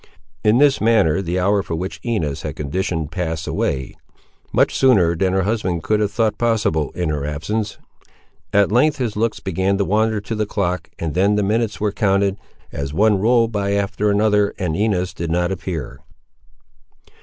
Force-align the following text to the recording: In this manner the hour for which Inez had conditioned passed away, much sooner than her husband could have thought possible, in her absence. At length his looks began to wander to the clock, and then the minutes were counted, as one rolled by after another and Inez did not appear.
In 0.43 0.57
this 0.57 0.81
manner 0.81 1.21
the 1.21 1.37
hour 1.37 1.61
for 1.61 1.75
which 1.75 1.99
Inez 2.01 2.41
had 2.41 2.55
conditioned 2.55 3.11
passed 3.11 3.45
away, 3.45 3.93
much 4.51 4.73
sooner 4.75 5.15
than 5.15 5.31
her 5.33 5.43
husband 5.43 5.83
could 5.83 5.99
have 5.99 6.11
thought 6.11 6.39
possible, 6.39 6.89
in 6.95 7.09
her 7.09 7.23
absence. 7.23 7.77
At 8.51 8.71
length 8.71 8.97
his 8.97 9.15
looks 9.15 9.39
began 9.39 9.77
to 9.77 9.85
wander 9.85 10.19
to 10.19 10.33
the 10.33 10.47
clock, 10.47 10.89
and 10.97 11.13
then 11.13 11.35
the 11.35 11.43
minutes 11.43 11.79
were 11.79 11.91
counted, 11.91 12.37
as 12.71 12.95
one 12.95 13.19
rolled 13.21 13.51
by 13.51 13.73
after 13.73 14.09
another 14.09 14.55
and 14.57 14.75
Inez 14.75 15.13
did 15.13 15.29
not 15.29 15.51
appear. 15.51 15.99